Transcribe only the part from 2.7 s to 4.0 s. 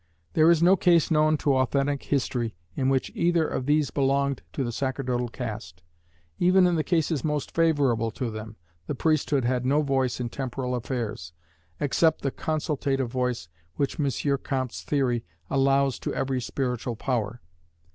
in which either of these